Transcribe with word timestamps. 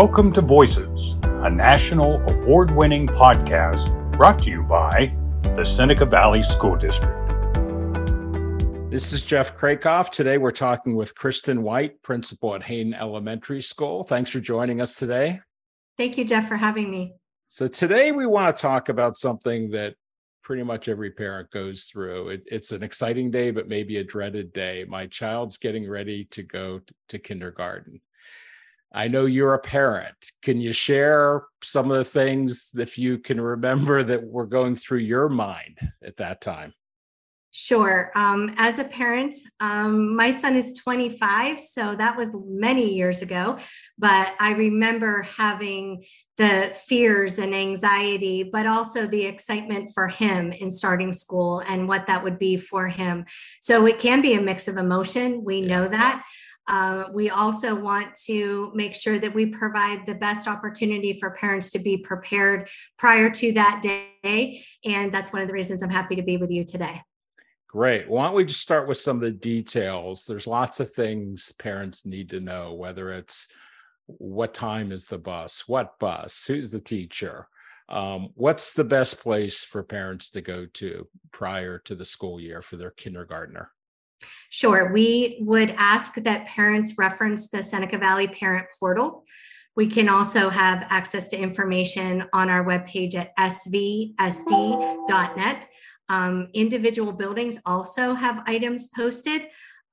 Welcome 0.00 0.32
to 0.34 0.42
Voices, 0.42 1.16
a 1.24 1.50
national 1.50 2.22
award 2.30 2.70
winning 2.70 3.08
podcast 3.08 3.90
brought 4.12 4.40
to 4.44 4.48
you 4.48 4.62
by 4.62 5.12
the 5.56 5.64
Seneca 5.64 6.06
Valley 6.06 6.44
School 6.44 6.76
District. 6.76 7.18
This 8.92 9.12
is 9.12 9.24
Jeff 9.24 9.56
Krakoff. 9.56 10.10
Today 10.10 10.38
we're 10.38 10.52
talking 10.52 10.94
with 10.94 11.16
Kristen 11.16 11.64
White, 11.64 12.00
principal 12.02 12.54
at 12.54 12.62
Haine 12.62 12.94
Elementary 12.94 13.60
School. 13.60 14.04
Thanks 14.04 14.30
for 14.30 14.38
joining 14.38 14.80
us 14.80 14.94
today. 14.94 15.40
Thank 15.96 16.16
you, 16.16 16.24
Jeff, 16.24 16.46
for 16.46 16.56
having 16.56 16.92
me. 16.92 17.14
So, 17.48 17.66
today 17.66 18.12
we 18.12 18.24
want 18.24 18.56
to 18.56 18.62
talk 18.62 18.90
about 18.90 19.18
something 19.18 19.68
that 19.72 19.96
pretty 20.44 20.62
much 20.62 20.86
every 20.86 21.10
parent 21.10 21.50
goes 21.50 21.86
through. 21.86 22.28
It, 22.28 22.44
it's 22.46 22.70
an 22.70 22.84
exciting 22.84 23.32
day, 23.32 23.50
but 23.50 23.66
maybe 23.66 23.96
a 23.96 24.04
dreaded 24.04 24.52
day. 24.52 24.84
My 24.88 25.08
child's 25.08 25.56
getting 25.56 25.90
ready 25.90 26.26
to 26.26 26.44
go 26.44 26.82
to 27.08 27.18
kindergarten. 27.18 28.00
I 28.92 29.08
know 29.08 29.26
you're 29.26 29.54
a 29.54 29.58
parent. 29.58 30.16
Can 30.42 30.60
you 30.60 30.72
share 30.72 31.44
some 31.62 31.90
of 31.90 31.98
the 31.98 32.04
things, 32.04 32.70
if 32.76 32.98
you 32.98 33.18
can 33.18 33.40
remember, 33.40 34.02
that 34.04 34.24
were 34.24 34.46
going 34.46 34.76
through 34.76 34.98
your 34.98 35.28
mind 35.28 35.78
at 36.02 36.16
that 36.16 36.40
time? 36.40 36.72
Sure. 37.50 38.12
Um, 38.14 38.54
as 38.58 38.78
a 38.78 38.84
parent, 38.84 39.34
um, 39.58 40.14
my 40.14 40.30
son 40.30 40.54
is 40.54 40.78
25, 40.78 41.58
so 41.58 41.96
that 41.96 42.14
was 42.14 42.36
many 42.46 42.94
years 42.94 43.22
ago. 43.22 43.58
But 43.98 44.34
I 44.38 44.52
remember 44.52 45.22
having 45.22 46.04
the 46.36 46.76
fears 46.86 47.38
and 47.38 47.54
anxiety, 47.54 48.42
but 48.42 48.66
also 48.66 49.06
the 49.06 49.24
excitement 49.24 49.90
for 49.94 50.08
him 50.08 50.52
in 50.52 50.70
starting 50.70 51.10
school 51.10 51.60
and 51.66 51.88
what 51.88 52.06
that 52.06 52.22
would 52.22 52.38
be 52.38 52.58
for 52.58 52.86
him. 52.86 53.24
So 53.62 53.86
it 53.86 53.98
can 53.98 54.20
be 54.20 54.34
a 54.34 54.42
mix 54.42 54.68
of 54.68 54.76
emotion. 54.76 55.42
We 55.42 55.62
know 55.62 55.88
that. 55.88 56.24
Uh, 56.68 57.04
we 57.12 57.30
also 57.30 57.74
want 57.74 58.14
to 58.26 58.70
make 58.74 58.94
sure 58.94 59.18
that 59.18 59.34
we 59.34 59.46
provide 59.46 60.04
the 60.04 60.14
best 60.14 60.46
opportunity 60.46 61.18
for 61.18 61.30
parents 61.30 61.70
to 61.70 61.78
be 61.78 61.96
prepared 61.96 62.68
prior 62.98 63.30
to 63.30 63.52
that 63.52 63.80
day. 63.82 64.62
And 64.84 65.10
that's 65.10 65.32
one 65.32 65.40
of 65.40 65.48
the 65.48 65.54
reasons 65.54 65.82
I'm 65.82 65.90
happy 65.90 66.14
to 66.16 66.22
be 66.22 66.36
with 66.36 66.50
you 66.50 66.64
today. 66.64 67.00
Great. 67.68 68.08
Why 68.08 68.26
don't 68.26 68.36
we 68.36 68.44
just 68.44 68.60
start 68.60 68.86
with 68.86 68.98
some 68.98 69.16
of 69.16 69.22
the 69.22 69.30
details? 69.30 70.24
There's 70.24 70.46
lots 70.46 70.80
of 70.80 70.92
things 70.92 71.52
parents 71.52 72.06
need 72.06 72.28
to 72.30 72.40
know, 72.40 72.74
whether 72.74 73.12
it's 73.12 73.48
what 74.06 74.54
time 74.54 74.92
is 74.92 75.06
the 75.06 75.18
bus, 75.18 75.64
what 75.66 75.98
bus, 75.98 76.44
who's 76.46 76.70
the 76.70 76.80
teacher, 76.80 77.46
um, 77.88 78.28
what's 78.34 78.74
the 78.74 78.84
best 78.84 79.20
place 79.20 79.64
for 79.64 79.82
parents 79.82 80.30
to 80.30 80.40
go 80.40 80.66
to 80.74 81.06
prior 81.32 81.78
to 81.80 81.94
the 81.94 82.04
school 82.04 82.38
year 82.38 82.60
for 82.60 82.76
their 82.76 82.90
kindergartner? 82.90 83.70
Sure. 84.50 84.92
We 84.92 85.38
would 85.40 85.74
ask 85.76 86.14
that 86.14 86.46
parents 86.46 86.94
reference 86.96 87.48
the 87.48 87.62
Seneca 87.62 87.98
Valley 87.98 88.28
Parent 88.28 88.66
Portal. 88.78 89.24
We 89.76 89.86
can 89.86 90.08
also 90.08 90.48
have 90.48 90.86
access 90.90 91.28
to 91.28 91.36
information 91.38 92.24
on 92.32 92.50
our 92.50 92.64
webpage 92.64 93.14
at 93.14 93.36
svsd.net. 93.36 94.48
Um, 96.08 96.48
individual 96.54 97.12
buildings 97.12 97.60
also 97.66 98.14
have 98.14 98.42
items 98.46 98.88
posted. 98.88 99.46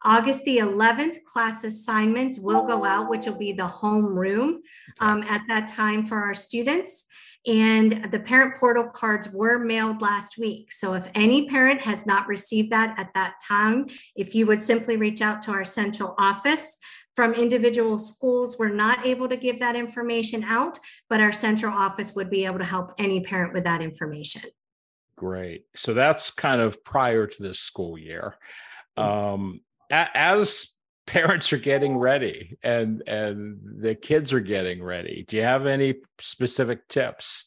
August 0.04 0.44
the 0.46 0.60
11th, 0.60 1.24
class 1.24 1.64
assignments 1.64 2.40
will 2.40 2.66
go 2.66 2.86
out, 2.86 3.10
which 3.10 3.26
will 3.26 3.38
be 3.38 3.52
the 3.52 3.68
home 3.68 4.06
room 4.06 4.62
um, 5.00 5.24
at 5.24 5.42
that 5.48 5.68
time 5.68 6.06
for 6.06 6.18
our 6.18 6.34
students. 6.34 7.06
And 7.48 8.12
the 8.12 8.20
parent 8.20 8.58
portal 8.58 8.86
cards 8.86 9.30
were 9.32 9.60
mailed 9.60 10.02
last 10.02 10.38
week. 10.38 10.74
So 10.74 10.94
if 10.94 11.10
any 11.14 11.48
parent 11.48 11.82
has 11.82 12.06
not 12.08 12.28
received 12.28 12.72
that 12.72 12.96
at 12.98 13.14
that 13.14 13.36
time, 13.48 13.86
if 14.16 14.34
you 14.34 14.48
would 14.48 14.64
simply 14.64 14.98
reach 14.98 15.22
out 15.22 15.42
to 15.44 15.52
our 15.52 15.64
central 15.64 16.16
office, 16.18 16.78
from 17.16 17.34
individual 17.34 17.98
schools, 17.98 18.58
we're 18.60 18.68
not 18.68 19.06
able 19.06 19.30
to 19.30 19.38
give 19.38 19.60
that 19.60 19.76
information 19.76 20.44
out, 20.44 20.78
but 21.10 21.22
our 21.22 21.32
central 21.32 21.74
office 21.74 22.14
would 22.14 22.30
be 22.30 22.46
able 22.46 22.60
to 22.60 22.66
help 22.66 22.92
any 22.98 23.22
parent 23.22 23.54
with 23.54 23.64
that 23.64 23.82
information. 23.82 24.42
Great. 25.18 25.64
So 25.76 25.94
that's 25.94 26.30
kind 26.30 26.60
of 26.60 26.84
prior 26.84 27.26
to 27.26 27.44
this 27.44 27.60
school 27.60 27.98
year. 27.98 28.36
Yes. 28.98 29.14
Um, 29.14 29.62
as 29.90 30.75
parents 31.08 31.54
are 31.54 31.58
getting 31.58 31.98
ready 31.98 32.58
and 32.64 33.04
and 33.08 33.60
the 33.80 33.96
kids 33.96 34.34
are 34.34 34.40
getting 34.40 34.84
ready 34.84 35.26
do 35.28 35.38
you 35.38 35.44
have 35.44 35.66
any 35.66 35.96
specific 36.20 36.88
tips 36.88 37.46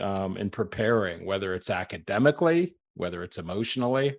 um, 0.00 0.36
in 0.36 0.48
preparing 0.48 1.26
whether 1.26 1.54
it's 1.54 1.70
academically 1.70 2.74
whether 2.94 3.22
it's 3.22 3.38
emotionally 3.38 4.14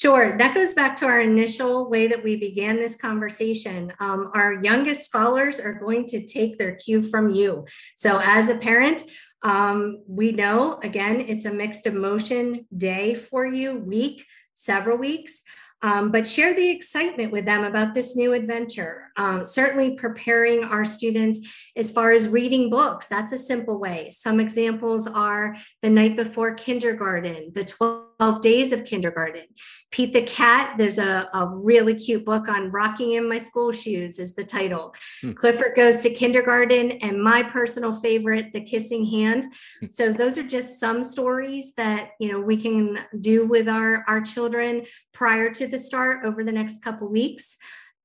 Sure. 0.00 0.38
That 0.38 0.54
goes 0.54 0.72
back 0.72 0.96
to 0.96 1.04
our 1.04 1.20
initial 1.20 1.90
way 1.90 2.06
that 2.06 2.24
we 2.24 2.34
began 2.34 2.76
this 2.76 2.96
conversation. 2.96 3.92
Um, 4.00 4.30
our 4.32 4.54
youngest 4.62 5.04
scholars 5.04 5.60
are 5.60 5.74
going 5.74 6.06
to 6.06 6.26
take 6.26 6.56
their 6.56 6.74
cue 6.76 7.02
from 7.02 7.28
you. 7.28 7.66
So, 7.96 8.18
as 8.24 8.48
a 8.48 8.56
parent, 8.56 9.02
um, 9.42 10.02
we 10.06 10.32
know, 10.32 10.78
again, 10.82 11.20
it's 11.20 11.44
a 11.44 11.52
mixed 11.52 11.86
emotion 11.86 12.66
day 12.74 13.12
for 13.12 13.44
you, 13.44 13.76
week, 13.76 14.24
several 14.54 14.96
weeks. 14.96 15.42
Um, 15.82 16.10
but 16.10 16.26
share 16.26 16.54
the 16.54 16.68
excitement 16.68 17.32
with 17.32 17.46
them 17.46 17.64
about 17.64 17.94
this 17.94 18.14
new 18.14 18.32
adventure. 18.34 19.10
Um, 19.16 19.46
certainly, 19.46 19.94
preparing 19.94 20.62
our 20.64 20.84
students 20.84 21.40
as 21.76 21.90
far 21.90 22.12
as 22.12 22.28
reading 22.28 22.68
books, 22.68 23.08
that's 23.08 23.32
a 23.32 23.38
simple 23.38 23.78
way. 23.78 24.10
Some 24.10 24.40
examples 24.40 25.06
are 25.06 25.56
The 25.80 25.90
Night 25.90 26.16
Before 26.16 26.54
Kindergarten, 26.54 27.52
The 27.54 27.64
12 27.64 28.09
Days 28.42 28.72
of 28.72 28.84
Kindergarten. 28.84 29.46
Pete 29.90 30.12
the 30.12 30.22
Cat, 30.22 30.76
there's 30.76 30.98
a, 30.98 31.28
a 31.32 31.48
really 31.64 31.94
cute 31.94 32.24
book 32.24 32.48
on 32.48 32.70
Rocking 32.70 33.12
in 33.12 33.26
My 33.28 33.38
School 33.38 33.72
Shoes, 33.72 34.18
is 34.18 34.34
the 34.34 34.44
title. 34.44 34.94
Hmm. 35.22 35.32
Clifford 35.32 35.74
Goes 35.74 36.02
to 36.02 36.10
Kindergarten, 36.10 36.92
and 37.02 37.22
my 37.22 37.42
personal 37.42 37.92
favorite, 37.92 38.52
The 38.52 38.60
Kissing 38.60 39.06
Hand. 39.06 39.44
Hmm. 39.80 39.86
So, 39.88 40.12
those 40.12 40.36
are 40.36 40.42
just 40.42 40.78
some 40.78 41.02
stories 41.02 41.72
that 41.76 42.10
you 42.20 42.30
know 42.30 42.40
we 42.40 42.56
can 42.56 42.98
do 43.20 43.46
with 43.46 43.68
our, 43.68 44.04
our 44.06 44.20
children 44.20 44.84
prior 45.12 45.50
to 45.54 45.66
the 45.66 45.78
start 45.78 46.24
over 46.24 46.44
the 46.44 46.52
next 46.52 46.84
couple 46.84 47.08
weeks 47.08 47.56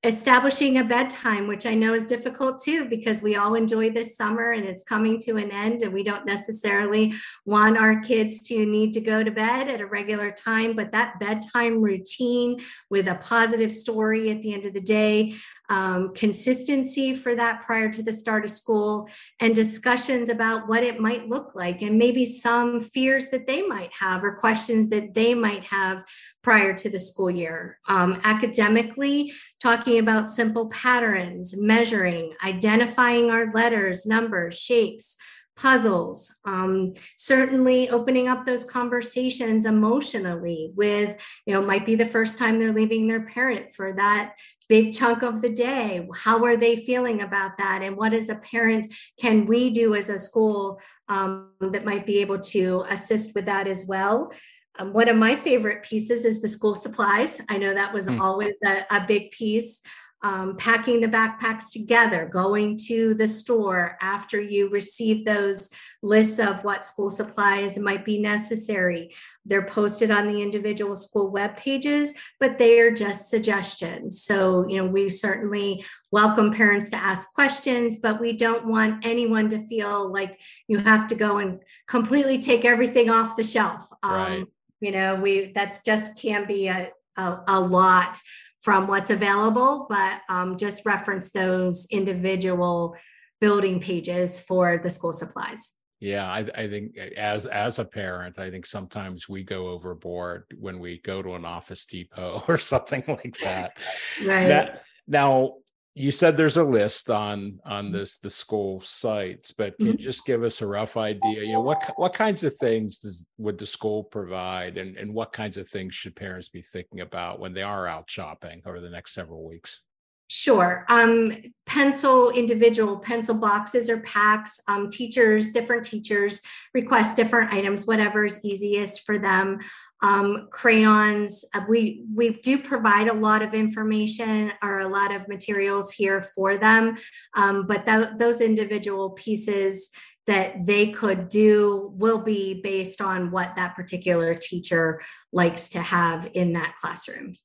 establishing 0.05 0.77
a 0.77 0.83
bedtime, 0.83 1.47
which 1.47 1.65
I 1.65 1.73
know 1.73 1.93
is 1.93 2.05
difficult 2.05 2.61
too, 2.61 2.85
because 2.85 3.23
we 3.23 3.35
all 3.35 3.55
enjoy 3.55 3.89
this 3.89 4.15
summer 4.15 4.51
and 4.51 4.65
it's 4.65 4.83
coming 4.83 5.19
to 5.21 5.37
an 5.37 5.51
end, 5.51 5.81
and 5.81 5.91
we 5.91 6.03
don't 6.03 6.25
necessarily 6.25 7.13
want 7.45 7.77
our 7.77 7.99
kids 7.99 8.39
to 8.47 8.65
need 8.65 8.93
to 8.93 9.01
go 9.01 9.23
to 9.23 9.31
bed 9.31 9.67
at 9.67 9.81
a 9.81 9.85
regular 9.85 10.31
time. 10.31 10.75
But 10.75 10.91
that 10.91 11.19
bedtime 11.19 11.81
routine 11.81 12.59
with 12.89 13.07
a 13.07 13.15
positive 13.15 13.73
story 13.73 14.29
at 14.31 14.41
the 14.41 14.53
end 14.53 14.65
of 14.65 14.73
the 14.73 14.79
day, 14.79 15.35
um, 15.69 16.13
consistency 16.13 17.13
for 17.13 17.35
that 17.35 17.61
prior 17.61 17.89
to 17.89 18.03
the 18.03 18.13
start 18.13 18.45
of 18.45 18.51
school, 18.51 19.09
and 19.39 19.53
discussions 19.55 20.29
about 20.29 20.67
what 20.67 20.83
it 20.83 20.99
might 20.99 21.27
look 21.27 21.55
like, 21.55 21.81
and 21.81 21.97
maybe 21.97 22.25
some 22.25 22.81
fears 22.81 23.29
that 23.29 23.47
they 23.47 23.61
might 23.61 23.91
have 23.99 24.23
or 24.23 24.35
questions 24.35 24.89
that 24.89 25.13
they 25.13 25.33
might 25.33 25.63
have 25.63 26.03
prior 26.43 26.73
to 26.73 26.89
the 26.89 26.99
school 26.99 27.31
year. 27.31 27.79
Um, 27.87 28.19
academically, 28.23 29.31
talking 29.61 29.99
about 29.99 30.29
simple 30.29 30.67
patterns, 30.69 31.55
measuring, 31.57 32.33
identifying 32.43 33.31
our 33.31 33.51
letters, 33.51 34.05
numbers, 34.05 34.59
shapes, 34.59 35.17
puzzles. 35.57 36.35
Um, 36.45 36.93
certainly 37.15 37.89
opening 37.89 38.27
up 38.27 38.45
those 38.45 38.65
conversations 38.65 39.65
emotionally 39.65 40.71
with, 40.75 41.21
you 41.45 41.53
know, 41.53 41.61
might 41.61 41.85
be 41.85 41.95
the 41.95 42.05
first 42.05 42.37
time 42.37 42.59
they're 42.59 42.73
leaving 42.73 43.07
their 43.07 43.25
parent 43.25 43.71
for 43.71 43.93
that 43.93 44.35
big 44.67 44.93
chunk 44.93 45.21
of 45.21 45.41
the 45.41 45.49
day. 45.49 46.07
How 46.15 46.43
are 46.43 46.57
they 46.57 46.75
feeling 46.75 47.21
about 47.21 47.57
that? 47.57 47.81
And 47.83 47.95
what 47.95 48.13
as 48.13 48.29
a 48.29 48.35
parent 48.35 48.87
can 49.19 49.45
we 49.45 49.69
do 49.69 49.95
as 49.95 50.09
a 50.09 50.19
school 50.19 50.81
um, 51.07 51.51
that 51.61 51.85
might 51.85 52.05
be 52.05 52.19
able 52.19 52.39
to 52.39 52.85
assist 52.89 53.35
with 53.35 53.45
that 53.45 53.67
as 53.67 53.85
well? 53.87 54.31
Um, 54.77 54.91
one 54.91 55.07
of 55.07 55.15
my 55.15 55.35
favorite 55.35 55.83
pieces 55.83 56.25
is 56.25 56.41
the 56.41 56.49
school 56.49 56.75
supplies. 56.75 57.39
I 57.49 57.57
know 57.57 57.73
that 57.73 57.93
was 57.93 58.07
mm. 58.07 58.19
always 58.19 58.55
a, 58.65 58.85
a, 58.91 59.05
big 59.07 59.31
piece. 59.31 59.81
Um, 60.25 60.57
packing 60.57 61.01
the 61.01 61.07
backpacks 61.07 61.71
together, 61.71 62.25
going 62.25 62.79
to 62.87 63.13
the 63.13 63.27
store 63.27 63.95
after 64.01 64.41
you 64.41 64.69
receive 64.69 65.23
those 65.23 65.69
lists 66.01 66.39
of 66.39 66.63
what 66.63 66.83
school 66.83 67.11
supplies 67.11 67.77
might 67.77 68.03
be 68.03 68.17
necessary. 68.17 69.13
They're 69.45 69.67
posted 69.67 70.09
on 70.09 70.25
the 70.25 70.41
individual 70.41 70.95
school 70.95 71.29
web 71.29 71.55
pages, 71.55 72.15
but 72.39 72.57
they 72.57 72.79
are 72.79 72.89
just 72.89 73.29
suggestions. 73.29 74.23
So, 74.23 74.67
you 74.67 74.77
know, 74.77 74.87
we 74.89 75.11
certainly 75.11 75.85
welcome 76.11 76.51
parents 76.51 76.89
to 76.89 76.97
ask 76.97 77.31
questions, 77.35 77.97
but 78.01 78.19
we 78.19 78.33
don't 78.33 78.67
want 78.67 79.05
anyone 79.05 79.47
to 79.49 79.59
feel 79.67 80.11
like 80.11 80.41
you 80.67 80.79
have 80.79 81.05
to 81.07 81.15
go 81.15 81.37
and 81.37 81.59
completely 81.87 82.39
take 82.39 82.65
everything 82.65 83.11
off 83.11 83.35
the 83.35 83.43
shelf. 83.43 83.87
Um, 84.01 84.11
right 84.11 84.45
you 84.81 84.91
know 84.91 85.15
we 85.15 85.51
that's 85.53 85.81
just 85.83 86.21
can 86.21 86.45
be 86.45 86.67
a, 86.67 86.89
a, 87.17 87.39
a 87.47 87.59
lot 87.59 88.19
from 88.65 88.87
what's 88.87 89.11
available 89.11 89.85
but 89.87 90.21
um, 90.27 90.57
just 90.57 90.85
reference 90.85 91.29
those 91.29 91.87
individual 91.91 92.97
building 93.39 93.79
pages 93.79 94.39
for 94.39 94.79
the 94.81 94.89
school 94.89 95.11
supplies. 95.11 95.77
Yeah 95.99 96.25
I, 96.27 96.39
I 96.39 96.67
think 96.67 96.97
as 97.15 97.45
as 97.45 97.79
a 97.79 97.85
parent 97.85 98.39
i 98.39 98.49
think 98.49 98.65
sometimes 98.65 99.29
we 99.29 99.43
go 99.43 99.67
overboard 99.67 100.45
when 100.57 100.79
we 100.79 100.97
go 100.99 101.21
to 101.21 101.35
an 101.35 101.45
office 101.45 101.85
depot 101.85 102.43
or 102.47 102.57
something 102.57 103.03
like 103.07 103.37
that. 103.43 103.77
Right. 104.25 104.47
That, 104.47 104.81
now 105.07 105.57
you 105.97 106.11
said 106.11 106.35
there's 106.35 106.57
a 106.57 106.63
list 106.63 107.09
on 107.09 107.59
on 107.65 107.85
Mm-hmm. 107.85 107.93
this 107.93 108.17
the 108.17 108.29
school 108.29 108.81
sites 108.81 109.51
but 109.51 109.77
can 109.77 109.87
you 109.87 109.93
Mhm. 109.93 109.99
just 109.99 110.25
give 110.25 110.43
us 110.43 110.61
a 110.61 110.67
rough 110.67 110.97
idea 110.97 111.43
you 111.43 111.53
know 111.53 111.61
what 111.61 111.91
what 111.95 112.13
kinds 112.13 112.43
of 112.43 112.53
things 112.57 112.99
does 112.99 113.29
would 113.37 113.57
the 113.57 113.65
school 113.65 114.03
provide 114.03 114.77
and 114.77 114.97
and 114.97 115.13
what 115.13 115.31
kinds 115.31 115.57
of 115.57 115.69
things 115.69 115.95
should 115.95 116.15
parents 116.15 116.49
be 116.49 116.61
thinking 116.61 116.99
about 116.99 117.39
when 117.39 117.53
they 117.53 117.63
are 117.63 117.87
out 117.87 118.09
shopping 118.09 118.61
over 118.65 118.79
the 118.81 118.89
next 118.89 119.13
several 119.13 119.47
weeks 119.47 119.81
Sure. 120.27 120.85
Um, 120.89 121.31
pencil, 121.67 122.31
individual 122.31 122.97
pencil 122.97 123.35
boxes 123.39 123.89
or 123.89 124.01
packs. 124.01 124.59
Um, 124.67 124.89
teachers, 124.89 125.51
different 125.51 125.85
teachers 125.85 126.41
request 126.73 127.15
different 127.15 127.53
items, 127.53 127.85
whatever 127.85 128.25
is 128.25 128.43
easiest 128.43 129.05
for 129.05 129.19
them. 129.19 129.59
Um, 130.01 130.47
crayons. 130.51 131.45
Uh, 131.53 131.61
we 131.69 132.05
we 132.13 132.31
do 132.31 132.57
provide 132.57 133.07
a 133.07 133.13
lot 133.13 133.43
of 133.43 133.53
information 133.53 134.51
or 134.63 134.79
a 134.79 134.87
lot 134.87 135.15
of 135.15 135.27
materials 135.27 135.91
here 135.91 136.21
for 136.21 136.57
them, 136.57 136.95
um, 137.35 137.67
but 137.67 137.85
tho- 137.85 138.17
those 138.17 138.41
individual 138.41 139.11
pieces 139.11 139.91
that 140.25 140.65
they 140.65 140.89
could 140.89 141.29
do 141.29 141.91
will 141.93 142.19
be 142.19 142.61
based 142.61 142.99
on 142.99 143.29
what 143.29 143.55
that 143.55 143.75
particular 143.75 144.33
teacher 144.33 145.01
likes 145.31 145.69
to 145.69 145.79
have 145.79 146.29
in 146.33 146.53
that 146.53 146.75
classroom. 146.81 147.35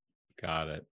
got 0.40 0.68
it 0.68 0.86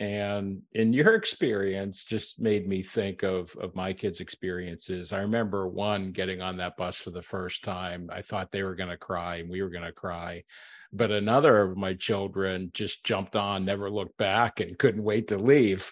and 0.00 0.62
in 0.72 0.92
your 0.92 1.14
experience 1.14 2.04
just 2.04 2.40
made 2.40 2.66
me 2.66 2.82
think 2.82 3.22
of 3.22 3.54
of 3.56 3.74
my 3.74 3.92
kids 3.92 4.20
experiences. 4.20 5.12
I 5.12 5.18
remember 5.20 5.68
one 5.68 6.12
getting 6.12 6.40
on 6.40 6.56
that 6.58 6.76
bus 6.76 6.98
for 6.98 7.10
the 7.10 7.22
first 7.22 7.64
time. 7.64 8.08
I 8.12 8.22
thought 8.22 8.50
they 8.50 8.62
were 8.62 8.74
going 8.74 8.90
to 8.90 8.96
cry 8.96 9.36
and 9.36 9.50
we 9.50 9.62
were 9.62 9.70
going 9.70 9.84
to 9.84 9.92
cry 9.92 10.44
but 10.92 11.10
another 11.10 11.62
of 11.62 11.76
my 11.76 11.94
children 11.94 12.70
just 12.74 13.04
jumped 13.04 13.34
on 13.34 13.64
never 13.64 13.90
looked 13.90 14.16
back 14.18 14.60
and 14.60 14.78
couldn't 14.78 15.02
wait 15.02 15.28
to 15.28 15.38
leave. 15.38 15.90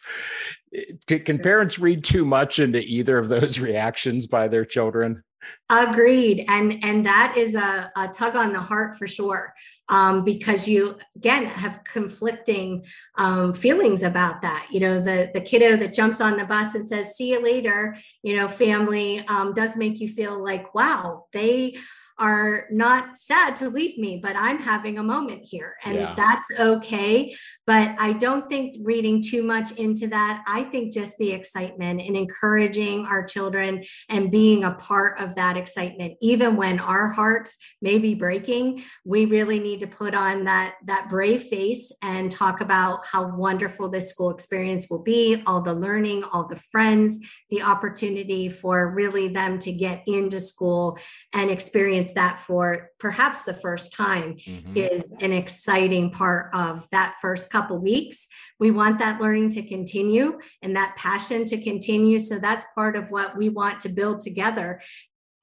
Eh, 0.74 0.82
can, 1.06 1.20
can 1.20 1.38
parents 1.38 1.78
read 1.78 2.04
too 2.04 2.24
much 2.24 2.58
into 2.58 2.80
either 2.80 3.18
of 3.18 3.28
those 3.28 3.58
reactions 3.58 4.26
by 4.26 4.46
their 4.46 4.64
children 4.64 5.22
Agreed, 5.70 6.44
and 6.48 6.82
and 6.82 7.06
that 7.06 7.34
is 7.36 7.54
a, 7.54 7.90
a 7.96 8.08
tug 8.08 8.34
on 8.34 8.52
the 8.52 8.60
heart 8.60 8.98
for 8.98 9.06
sure, 9.06 9.54
um, 9.88 10.24
because 10.24 10.66
you 10.66 10.98
again 11.14 11.46
have 11.46 11.84
conflicting 11.84 12.84
um, 13.16 13.52
feelings 13.52 14.02
about 14.02 14.42
that. 14.42 14.66
You 14.70 14.80
know, 14.80 15.00
the 15.00 15.30
the 15.32 15.40
kiddo 15.40 15.76
that 15.76 15.94
jumps 15.94 16.20
on 16.20 16.36
the 16.36 16.44
bus 16.44 16.74
and 16.74 16.86
says 16.86 17.14
"see 17.14 17.30
you 17.30 17.42
later," 17.42 17.96
you 18.22 18.36
know, 18.36 18.48
family 18.48 19.24
um, 19.28 19.52
does 19.52 19.76
make 19.76 20.00
you 20.00 20.08
feel 20.08 20.42
like, 20.42 20.74
wow, 20.74 21.26
they 21.32 21.76
are 22.20 22.66
not 22.70 23.16
sad 23.16 23.56
to 23.56 23.68
leave 23.70 23.98
me, 23.98 24.20
but 24.22 24.36
I'm 24.36 24.60
having 24.60 24.98
a 24.98 25.02
moment 25.02 25.42
here, 25.44 25.76
and 25.84 25.96
Yeah. 25.96 26.14
that's 26.16 26.48
okay. 26.58 27.34
But 27.66 27.94
I 27.98 28.12
don't 28.14 28.48
think 28.48 28.76
reading 28.82 29.22
too 29.22 29.42
much 29.42 29.72
into 29.72 30.06
that. 30.08 30.42
I 30.46 30.64
think 30.64 30.92
just 30.92 31.16
the 31.18 31.32
excitement 31.32 32.00
and 32.00 32.16
encouraging 32.16 33.06
our 33.06 33.24
children 33.24 33.82
and 34.08 34.30
being 34.30 34.64
a 34.64 34.72
part 34.72 35.20
of 35.20 35.34
that 35.34 35.56
excitement 35.56 36.14
even 36.20 36.56
when 36.56 36.78
our 36.80 37.08
hearts 37.08 37.56
may 37.80 37.98
be 37.98 38.14
breaking 38.14 38.82
we 39.04 39.24
really 39.24 39.58
need 39.58 39.80
to 39.80 39.86
put 39.86 40.14
on 40.14 40.44
that 40.44 40.74
that 40.86 41.08
brave 41.08 41.42
face 41.42 41.92
and 42.02 42.30
talk 42.30 42.60
about 42.60 43.06
how 43.06 43.34
wonderful 43.36 43.88
this 43.88 44.10
school 44.10 44.30
experience 44.30 44.88
will 44.90 45.02
be 45.02 45.42
all 45.46 45.60
the 45.60 45.72
learning 45.72 46.22
all 46.32 46.46
the 46.46 46.56
friends 46.56 47.18
the 47.50 47.62
opportunity 47.62 48.48
for 48.48 48.92
really 48.94 49.28
them 49.28 49.58
to 49.58 49.72
get 49.72 50.02
into 50.06 50.40
school 50.40 50.98
and 51.34 51.50
experience 51.50 52.09
that 52.14 52.40
for 52.40 52.90
perhaps 52.98 53.42
the 53.42 53.54
first 53.54 53.92
time 53.92 54.36
Mhm. 54.36 54.76
is 54.76 55.10
an 55.20 55.32
exciting 55.32 56.10
part 56.10 56.54
of 56.54 56.88
that 56.90 57.16
first 57.20 57.50
couple 57.50 57.78
weeks. 57.78 58.28
We 58.58 58.70
want 58.70 58.98
that 58.98 59.20
learning 59.20 59.50
to 59.50 59.62
continue 59.66 60.38
and 60.62 60.76
that 60.76 60.96
passion 60.96 61.44
to 61.46 61.62
continue. 61.62 62.18
So 62.18 62.38
that's 62.38 62.66
part 62.74 62.96
of 62.96 63.10
what 63.10 63.36
we 63.36 63.48
want 63.48 63.80
to 63.80 63.88
build 63.88 64.20
together 64.20 64.80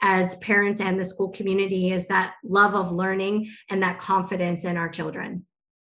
as 0.02 0.36
parents 0.36 0.80
and 0.80 1.00
the 1.00 1.06
school 1.06 1.30
community 1.30 1.92
is 1.92 2.08
that 2.08 2.36
love 2.44 2.76
of 2.76 2.92
learning 2.92 3.48
and 3.70 3.82
that 3.82 4.00
confidence 4.00 4.64
in 4.64 4.78
our 4.78 4.90
children. 4.90 5.46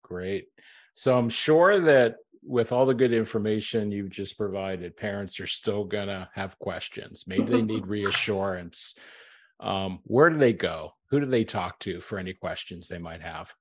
Great. 0.02 0.48
So 0.94 1.16
I'm 1.16 1.28
sure 1.28 1.80
that 1.80 2.16
with 2.42 2.72
all 2.72 2.86
the 2.86 2.94
good 2.94 3.12
information 3.12 3.92
you've 3.92 4.10
just 4.10 4.38
provided, 4.38 4.96
parents 4.96 5.38
are 5.40 5.46
still 5.46 5.84
going 5.84 6.08
to 6.08 6.28
have 6.34 6.58
questions. 6.58 7.24
Maybe 7.26 7.44
they 7.44 7.62
need 7.62 7.86
reassurance. 7.98 8.94
Um, 9.60 10.00
where 10.04 10.30
do 10.30 10.36
they 10.36 10.52
go? 10.52 10.94
Who 11.10 11.20
do 11.20 11.26
they 11.26 11.44
talk 11.44 11.78
to 11.80 12.00
for 12.00 12.18
any 12.18 12.32
questions 12.32 12.88
they 12.88 12.98
might 12.98 13.22
have? 13.22 13.54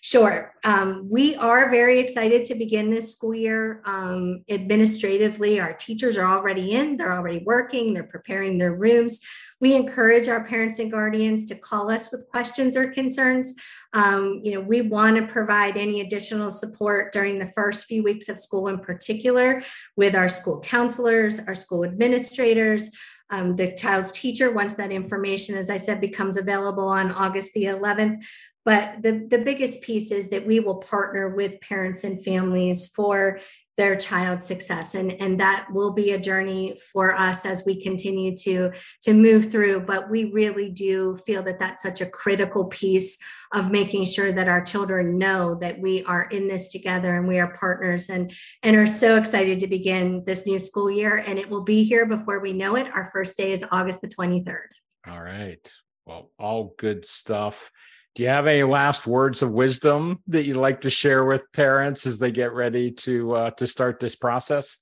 Sure. 0.00 0.54
Um, 0.64 1.08
we 1.10 1.36
are 1.36 1.70
very 1.70 1.98
excited 1.98 2.44
to 2.46 2.54
begin 2.54 2.90
this 2.90 3.12
school 3.12 3.34
year. 3.34 3.82
Um, 3.84 4.42
administratively, 4.50 5.60
our 5.60 5.72
teachers 5.72 6.16
are 6.16 6.26
already 6.26 6.72
in, 6.72 6.96
they're 6.96 7.12
already 7.12 7.42
working, 7.44 7.92
they're 7.92 8.04
preparing 8.04 8.58
their 8.58 8.74
rooms. 8.74 9.20
We 9.60 9.74
encourage 9.74 10.28
our 10.28 10.44
parents 10.44 10.78
and 10.78 10.90
guardians 10.90 11.44
to 11.46 11.56
call 11.56 11.90
us 11.90 12.10
with 12.12 12.28
questions 12.28 12.76
or 12.76 12.90
concerns. 12.90 13.54
Um, 13.92 14.40
you 14.42 14.54
know, 14.54 14.60
we 14.60 14.82
want 14.82 15.16
to 15.16 15.26
provide 15.26 15.76
any 15.76 16.00
additional 16.00 16.50
support 16.50 17.12
during 17.12 17.38
the 17.38 17.46
first 17.46 17.86
few 17.86 18.02
weeks 18.02 18.28
of 18.28 18.38
school, 18.38 18.68
in 18.68 18.78
particular, 18.78 19.62
with 19.96 20.14
our 20.14 20.28
school 20.28 20.60
counselors, 20.60 21.40
our 21.46 21.54
school 21.54 21.84
administrators, 21.84 22.90
um, 23.30 23.56
the 23.56 23.72
child's 23.72 24.12
teacher, 24.12 24.52
once 24.52 24.74
that 24.74 24.92
information, 24.92 25.56
as 25.56 25.70
I 25.70 25.76
said, 25.76 26.00
becomes 26.00 26.36
available 26.36 26.88
on 26.88 27.12
August 27.12 27.52
the 27.54 27.64
11th. 27.64 28.24
But 28.64 29.02
the, 29.02 29.26
the 29.30 29.38
biggest 29.38 29.82
piece 29.82 30.10
is 30.10 30.28
that 30.30 30.46
we 30.46 30.60
will 30.60 30.76
partner 30.76 31.28
with 31.28 31.60
parents 31.60 32.04
and 32.04 32.22
families 32.22 32.86
for 32.86 33.40
their 33.78 33.94
child's 33.94 34.44
success. 34.44 34.96
And, 34.96 35.12
and 35.12 35.38
that 35.38 35.68
will 35.72 35.92
be 35.92 36.10
a 36.10 36.18
journey 36.18 36.76
for 36.92 37.14
us 37.14 37.46
as 37.46 37.64
we 37.64 37.80
continue 37.80 38.36
to, 38.38 38.72
to 39.02 39.14
move 39.14 39.50
through. 39.50 39.82
But 39.82 40.10
we 40.10 40.24
really 40.32 40.68
do 40.68 41.16
feel 41.24 41.44
that 41.44 41.60
that's 41.60 41.84
such 41.84 42.00
a 42.00 42.10
critical 42.10 42.64
piece 42.64 43.16
of 43.54 43.70
making 43.70 44.04
sure 44.04 44.32
that 44.32 44.48
our 44.48 44.62
children 44.62 45.16
know 45.16 45.54
that 45.60 45.78
we 45.78 46.02
are 46.04 46.24
in 46.24 46.48
this 46.48 46.70
together 46.70 47.16
and 47.16 47.28
we 47.28 47.38
are 47.38 47.56
partners 47.56 48.10
and, 48.10 48.32
and 48.64 48.76
are 48.76 48.86
so 48.86 49.16
excited 49.16 49.60
to 49.60 49.68
begin 49.68 50.24
this 50.24 50.44
new 50.44 50.58
school 50.58 50.90
year. 50.90 51.22
And 51.24 51.38
it 51.38 51.48
will 51.48 51.62
be 51.62 51.84
here 51.84 52.04
before 52.04 52.40
we 52.40 52.52
know 52.52 52.74
it. 52.74 52.88
Our 52.92 53.08
first 53.12 53.36
day 53.36 53.52
is 53.52 53.64
August 53.70 54.00
the 54.00 54.08
23rd. 54.08 54.66
All 55.06 55.22
right. 55.22 55.66
Well, 56.04 56.32
all 56.36 56.74
good 56.78 57.04
stuff. 57.04 57.70
Do 58.18 58.24
you 58.24 58.30
have 58.30 58.48
any 58.48 58.64
last 58.64 59.06
words 59.06 59.42
of 59.42 59.52
wisdom 59.52 60.24
that 60.26 60.42
you'd 60.42 60.56
like 60.56 60.80
to 60.80 60.90
share 60.90 61.24
with 61.24 61.52
parents 61.52 62.04
as 62.04 62.18
they 62.18 62.32
get 62.32 62.52
ready 62.52 62.90
to 62.90 63.32
uh, 63.32 63.50
to 63.52 63.66
start 63.68 64.00
this 64.00 64.16
process? 64.16 64.78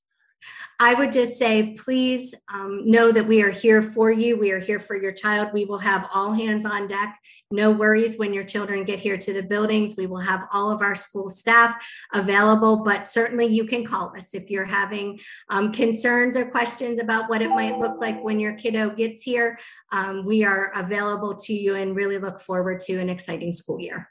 I 0.78 0.94
would 0.94 1.10
just 1.10 1.38
say, 1.38 1.74
please 1.82 2.34
um, 2.52 2.82
know 2.88 3.10
that 3.10 3.26
we 3.26 3.42
are 3.42 3.50
here 3.50 3.80
for 3.80 4.10
you. 4.10 4.38
We 4.38 4.50
are 4.50 4.58
here 4.58 4.78
for 4.78 4.94
your 4.94 5.12
child. 5.12 5.48
We 5.54 5.64
will 5.64 5.78
have 5.78 6.08
all 6.12 6.32
hands 6.32 6.66
on 6.66 6.86
deck. 6.86 7.18
No 7.50 7.70
worries 7.70 8.18
when 8.18 8.34
your 8.34 8.44
children 8.44 8.84
get 8.84 9.00
here 9.00 9.16
to 9.16 9.32
the 9.32 9.42
buildings. 9.42 9.94
We 9.96 10.06
will 10.06 10.20
have 10.20 10.46
all 10.52 10.70
of 10.70 10.82
our 10.82 10.94
school 10.94 11.30
staff 11.30 11.76
available, 12.12 12.84
but 12.84 13.06
certainly 13.06 13.46
you 13.46 13.64
can 13.64 13.86
call 13.86 14.14
us 14.16 14.34
if 14.34 14.50
you're 14.50 14.66
having 14.66 15.18
um, 15.48 15.72
concerns 15.72 16.36
or 16.36 16.50
questions 16.50 16.98
about 16.98 17.30
what 17.30 17.40
it 17.40 17.50
might 17.50 17.78
look 17.78 17.98
like 17.98 18.22
when 18.22 18.38
your 18.38 18.52
kiddo 18.52 18.90
gets 18.90 19.22
here. 19.22 19.58
Um, 19.92 20.26
we 20.26 20.44
are 20.44 20.72
available 20.74 21.34
to 21.34 21.54
you 21.54 21.76
and 21.76 21.96
really 21.96 22.18
look 22.18 22.38
forward 22.38 22.80
to 22.80 22.98
an 22.98 23.08
exciting 23.08 23.52
school 23.52 23.80
year. 23.80 24.10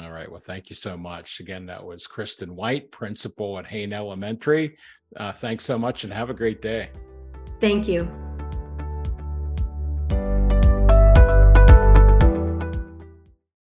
All 0.00 0.10
right. 0.10 0.30
Well, 0.30 0.40
thank 0.40 0.70
you 0.70 0.76
so 0.76 0.96
much. 0.96 1.40
Again, 1.40 1.66
that 1.66 1.84
was 1.84 2.06
Kristen 2.06 2.54
White, 2.54 2.90
principal 2.92 3.58
at 3.58 3.66
Haine 3.66 3.92
Elementary. 3.92 4.76
Uh, 5.16 5.32
thanks 5.32 5.64
so 5.64 5.78
much 5.78 6.04
and 6.04 6.12
have 6.12 6.30
a 6.30 6.34
great 6.34 6.62
day. 6.62 6.90
Thank 7.60 7.88
you. 7.88 8.10